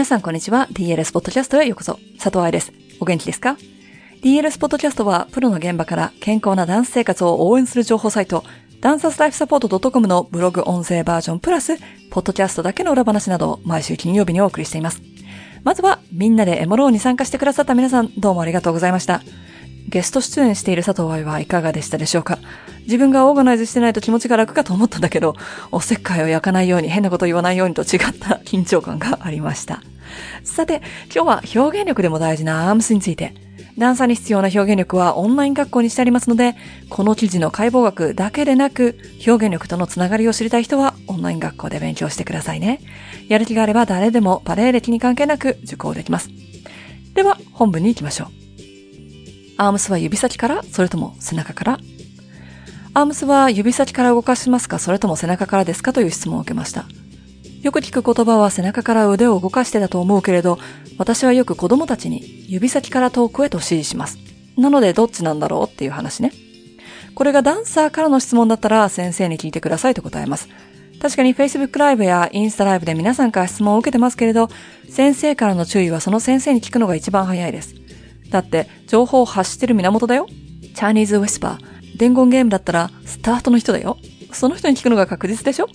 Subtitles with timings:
[0.00, 0.66] 皆さんこんにちは。
[0.72, 1.98] DLS ポッドキャストへようこそ。
[2.14, 2.72] 佐藤愛です。
[3.00, 3.58] お元気ですか
[4.22, 8.42] ?DLS ポッドキャストは、プロの現場から健康なダンス生活を応援する情報サイト、
[8.80, 11.76] ダンサスライフサポート .com のブログ音声バージョンプラス、
[12.10, 15.02] ポッドキャストだけの裏話などを毎週金曜日にお送りしています。
[15.64, 19.20] まずは、みんなでエモローに参加してくださった皆さん、どうもありがとうございました。
[19.88, 22.38] ゲスト出演している佐藤愛はいかがでしたでしょうか？
[22.82, 25.34] 自分がオーガナイズしてないと気持ちが楽かと思ったんだけど、
[25.72, 29.82] おせっかいを焼かないように変なこと言わないようにと違った緊張感がありました。
[30.44, 30.82] さて、
[31.14, 33.34] 今日は表現力でも大事なアームスについて。
[33.78, 36.54] ダンサーに必要な表現力はオンライン学校にしてありますので、
[36.90, 42.80] この記事の解剖学だけでなく、表現力とのつながりを知りたい人はオンライン学校で勉強してくださいね。
[43.28, 46.28] やる気があれば誰でもバレエ歴に関係なく受講できます。
[47.14, 48.40] では、本文に行きましょう。
[49.56, 51.78] アームスは指先からそれとも背中から
[52.94, 56.86] アームスは指先から動かしますかそれとも背中からですかという質問を受けました。
[57.62, 60.58] よく聞く言葉は背中から腕を動かしてだと思うけれど、
[60.98, 64.18] 私はよく子供たちに指先から遠くへと指示します。
[64.56, 66.32] なのでどっちなんだろうっていう話ね。
[67.14, 70.48] これがダンサーからの質問だったら先生に聞いてくださいと答えます。
[71.00, 74.48] 確かに Facebook ライブやインスタライブで皆さんから質問を受けてますけれど、
[74.88, 77.74] 先生からの注意はその先生に聞くのが一番早いです。
[78.30, 80.26] だって、情報を発してる源だよ。
[80.74, 81.98] チャイニーズウィスパー。
[81.98, 83.96] 伝言ゲームだったら、スタートの人だよ。
[84.32, 85.68] その人に聞くのが確実でしょ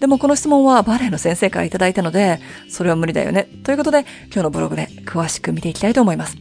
[0.00, 3.48] でもこの質問はバレエの先生からいただいたので、それは無理だよね。
[3.64, 6.36] ということで、今日のブログで詳しく見ていきたいと思います。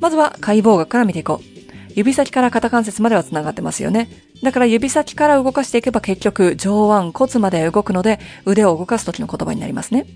[0.00, 1.54] まずは解剖学から見ていこう。
[1.94, 4.08] 指先から肩関節までは繋がってますよね。
[4.42, 10.06] だから指先から動かしていけば結局上腕骨まで動くので腕を動かす時の言葉になりますね。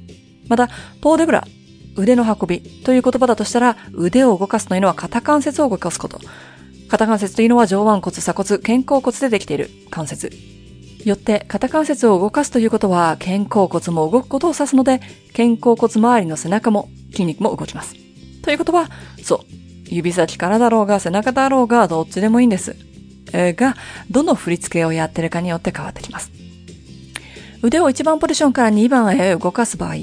[0.48, 0.68] また、
[1.00, 1.46] ポーデブラ、
[1.96, 6.18] 腕の運びという言葉だとしたら腕を動かすというのは肩関節を動かすこと。
[6.88, 10.57] 肩関節というのは上腕骨、鎖骨、肩甲骨でできている関節。
[11.08, 15.00] よって肩関節を動かすということは肩甲骨も動くことを指すので、
[15.36, 17.94] 肩甲骨周りの背中も筋肉も動きます。
[18.42, 18.88] ということは、
[19.22, 19.40] そう、
[19.84, 22.76] 指先からだろうが背中だろうがどっちでもいいんです。
[23.32, 23.76] え、が、
[24.10, 26.30] どの振り付けをやってるかによって変わってきます。
[27.62, 29.96] 腕を1番ポジションから2番へ動かす場合、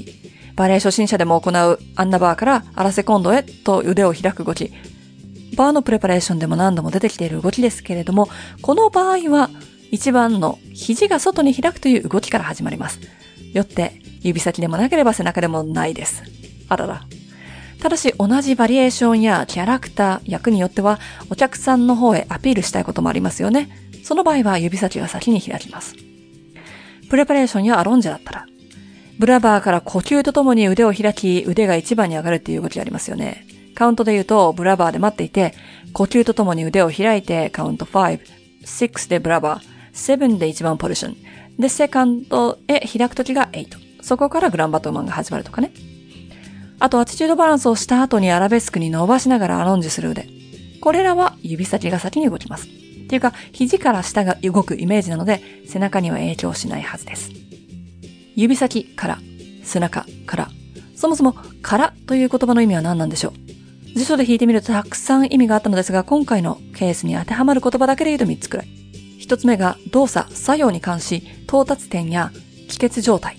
[0.54, 4.72] バレエ初心者でも行うアンナバーからアラセコンドへと腕を開く動き、
[5.56, 8.28] バーのプレパレーションでも何度も出てきている動きですけれども、
[8.62, 9.50] この場合は
[9.96, 13.00] 一番の肘が外に開くという動きから始まります。
[13.54, 16.22] よって、指先でもなければ背中でもないです。
[16.68, 17.06] あらら。
[17.80, 23.70] ただし同じバリエーションやキャラクター、役によってはお客さんの方へアピールしたいこともありますよね。
[24.04, 25.94] その場合は指先が先に開きます。
[27.08, 28.46] プレパレーションやアロンジャだったら、
[29.18, 33.46] ブラバーから呼吸とともに腕を開き、腕が一番に上がるっていう動きがありますよね。
[33.74, 35.54] カウントで言うと、ブラバーで待っていて、
[35.94, 38.20] 呼吸とともに腕を開いて、カウント5、
[38.64, 41.16] 6でブラバー、7で一番ポジション。
[41.58, 44.02] で、セカンドへ開くときが8。
[44.02, 45.72] そこからグランバトーマンが始まるとかね。
[46.78, 50.28] あと、アティチュードバランスをした後にアラベスクに伸ばしながらアロンジする腕。
[50.82, 52.68] これらは指先が先に動きます。
[52.68, 57.30] っていうか、肘から下が動くイメージなので、背中には影響しないはずです。
[58.34, 59.18] 指先から、
[59.64, 60.50] 背中から。
[60.94, 68.85] そもそも、からという言葉の意味は何なんでしょう辞書で引いてみるとたくさん意味があったのですが、今回のケースに当てはまる言葉だけで言うと3つくらい。
[69.26, 71.16] 一つ目が動作、作用に関し、
[71.48, 72.30] 到達点や
[72.68, 73.36] 帰結状態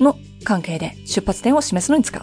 [0.00, 2.22] の関係で出発点を示すのに使う。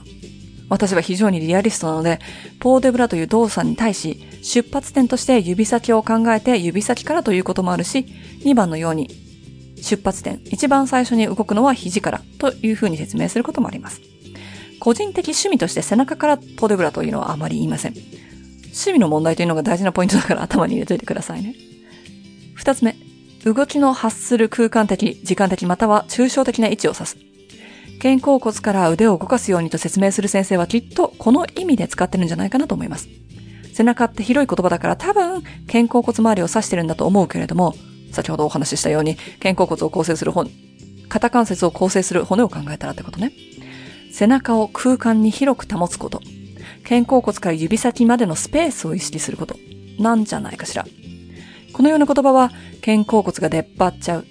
[0.72, 2.20] 私は非常にリアリストなので、
[2.60, 8.08] ポーデブラという動作に対し、出発点として指先を考えて指先からということもあるし、
[8.44, 9.08] 2番のように、
[9.84, 14.02] 出発点、一番最初に動くのは肘からというふうに説明することもあります。
[14.80, 17.94] 個人的趣味として背中からポーデブラというのはあまり言いません。
[17.94, 21.54] 趣味の問題というのが大事なポイントだから頭に入れといてくださいね。
[22.56, 22.96] 二つ目、
[23.44, 27.18] 動きの発する空間的、時間的または抽象的な位置を指す。
[28.02, 33.08] 肩甲骨から腕を動かすようにと説明する先生はきっとこの意味で使ってるんじゃないかなと思います。
[33.74, 37.76] 背中って広い言葉だから多分肩甲骨周りを指してるんだと思うけれども、
[38.14, 40.50] 先ほどお話ししたように肩甲骨を構成する骨、
[41.10, 43.34] 肩関節を構成する骨を考えたらってことね。
[44.12, 46.22] 背中を空間に広く保つこと。
[46.88, 49.58] 肩甲骨から指先までのスペースを意識すること。
[50.00, 50.86] なんじゃないかしら。
[51.76, 54.26] このような言葉は、肩甲骨が出っ張っちゃう。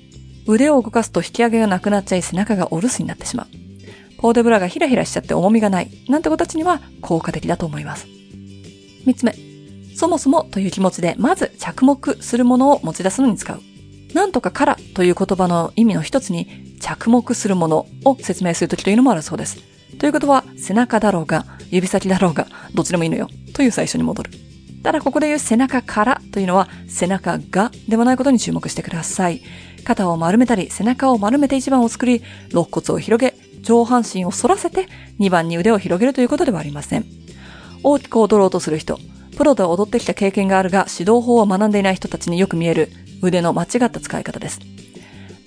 [0.46, 3.46] 腕を動かすと引き上げがなくなっちゃい背中がお留守になってしまう。
[4.16, 5.90] ポーデブラがヒラヒラしちゃって重みがない。
[6.08, 8.06] なんて子たちには効果的だと思います。
[9.04, 9.36] 三つ目。
[9.94, 13.60] そもそもという気持ちで、まず着目するものを持ち出すのに使う。
[14.14, 16.48] なんとかからという言葉の意味の一つに、
[16.80, 19.58] 着目するものを説明するときというのもあるそうです。
[19.98, 23.28] ということは、背中だろうが、指先だろうが、どっちでもいいのよ。
[23.52, 24.30] という最初に戻る。
[24.84, 29.40] ただここで言う背中からというのは背中がではないことに注目してください。
[29.82, 34.86] 肩を丸めたり背中を丸めて一番を作り、肋骨を広げ、上半身を反らせて
[35.20, 37.06] 2番に腕を広げるということではありません。
[37.82, 38.98] 大きく踊ろうとする人、
[39.38, 42.90] プロで踊ってきた経験があるが指導法を学んでいない人たちによく見える
[43.22, 44.60] 腕の間違った使い方です。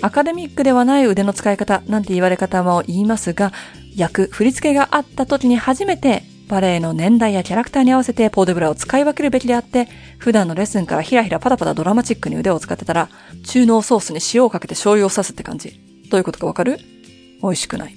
[0.02, 3.54] アカデミックではない腕の使い方なんて言われ方も言いますが、
[3.96, 13.10] 役、振り付けがあった時に初めてバレエの年代やキャラクターに合わせてポーデブラを使い分けるべきであって、普段のレッスンからひらひらパタパタドラマチックに腕を使ってたら、
[13.46, 15.80] 中濃ソースに塩をかけて醤油を刺すって感じ。
[16.10, 16.80] どういうことかわかる？
[17.42, 17.96] 美味しくない。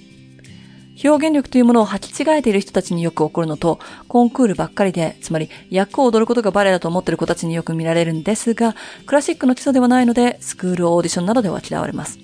[1.03, 8.75] 表現力というものを履き違えている人たちによく起こるのと、コンクールばっかりで、つまり役を踊ることがバレエだと思っている子たちによく見られるんですが、
[9.05, 12.19] クラシックの基礎ではないので、スクールオーディションなどでは嫌われます。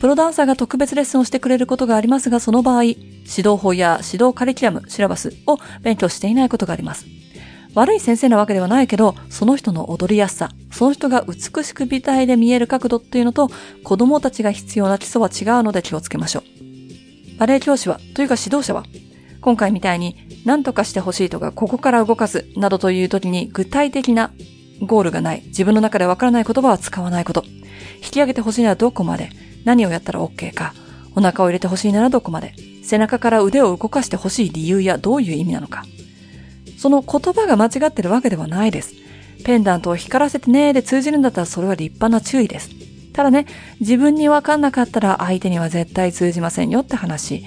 [0.00, 2.82] プロダンサーが特別レッスンをしてくれることがありますが、その場合、
[3.24, 7.06] 指導法や指導カリキュラム、シラバスを勉強していないことがあります。
[7.74, 13.50] 悪い先生なわけではないけど、その人の踊りやすさ、その人が美しく美体で見える角度っていうのと、
[13.82, 17.38] 子供たちが必要な基礎は違うので気をつけましょう。
[17.38, 18.84] バレエ教師は、というか指導者は、
[19.40, 24.30] 今回みたいに何とかしてほしいとか、ここから動かす、などという時に具体的な
[24.80, 27.44] ゴールがない、自分の中でわからない言葉は使わないこと。
[28.04, 29.30] 引き上げてほしいのはどこまで、
[29.64, 30.74] 何をやったら OK か、
[31.16, 35.84] お腹を入れてほしいならどこまで、背中から腕を動かしてほしい理由やどういう意味なのか。
[36.76, 38.94] その言葉が間違ってるわけではないです。
[39.44, 42.70] ペンダントを光らせてねーで通じるんだったらそれは立派な注意です。
[43.12, 43.46] ただね、
[43.80, 47.44] 自分にわかんなかったら相手には絶対通じませんよって話。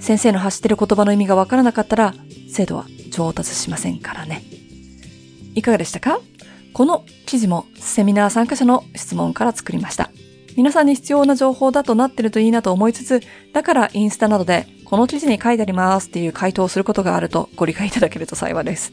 [0.00, 2.14] 先生の発してる言葉の意味がわからなかったら、
[2.50, 4.42] 精度は上達しませんからね。
[5.54, 6.20] いかがでしたか？
[6.72, 10.03] この記事もセミナー参加者の質問から作りました。
[10.56, 13.20] 皆さんに必要な情報だとなってるといいなと思いつつ、
[13.52, 18.92] だからインスタなどでこの記事に書いてありますっていう回答をすることがあるとご理解いただけると幸いです。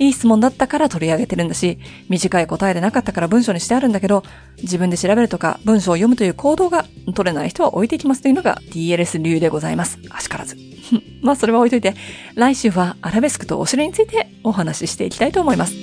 [0.00, 4.24] いい質問だったから取り上げてるんだし、短い答えでなかったから文章にしてあるんだけど、
[4.62, 9.98] 自分で調べるとか文章を読むという行動が取れない人は置いていきますというのが DLS 流でございます。
[10.08, 10.56] あしからず。
[11.20, 11.94] まあそれは置いといて、
[12.34, 15.74] 来週はアラベスクとお城についてお話ししていきたいと思います。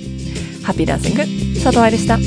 [0.64, 1.18] ハッピーダンシング、
[1.62, 2.18] 佐藤愛でした。